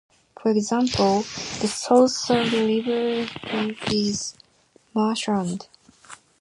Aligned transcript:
For 0.41 0.49
example, 0.49 1.17
the 1.59 1.67
source 1.67 2.31
of 2.31 2.49
the 2.49 2.65
River 3.37 3.71
Tees 3.85 4.07
is 4.31 4.35
marshland. 4.95 5.67